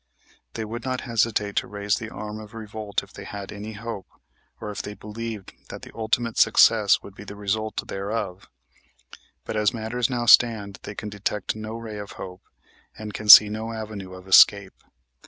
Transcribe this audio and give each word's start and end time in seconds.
They 0.55 0.65
would 0.65 0.83
not 0.83 1.01
hesitate 1.01 1.55
to 1.57 1.67
raise 1.67 1.97
the 1.97 2.09
arm 2.09 2.39
of 2.39 2.55
revolt 2.55 3.03
if 3.03 3.13
they 3.13 3.23
had 3.23 3.51
any 3.51 3.73
hope, 3.73 4.07
or 4.59 4.71
if 4.71 4.81
they 4.81 4.95
believed 4.95 5.53
that 5.69 5.85
ultimate 5.93 6.39
success 6.39 7.03
would 7.03 7.13
be 7.13 7.23
the 7.23 7.35
result 7.35 7.87
thereof. 7.87 8.49
But 9.45 9.57
as 9.57 9.75
matters 9.75 10.09
now 10.09 10.25
stand 10.25 10.79
they 10.81 10.95
can 10.95 11.09
detect 11.09 11.55
no 11.55 11.75
ray 11.77 11.99
of 11.99 12.13
hope, 12.13 12.41
and 12.97 13.13
can 13.13 13.29
see 13.29 13.47
no 13.47 13.73
avenue 13.73 14.13
of 14.15 14.27
escape. 14.27 14.73